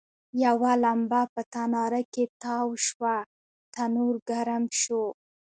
یوه 0.45 0.71
لمبه 0.83 1.21
په 1.33 1.41
تناره 1.53 2.01
کې 2.13 2.23
تاوه 2.41 2.75
شوه، 2.87 3.15
تنور 3.73 4.15
ګرم 4.29 4.63
شو. 4.81 5.03